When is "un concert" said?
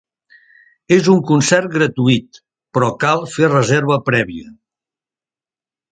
1.15-1.69